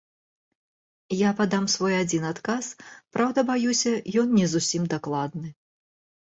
[1.17, 2.71] Я падам свой адзін адказ,
[3.19, 3.93] праўда, баюся,
[4.23, 5.47] ён не зусім дакладны.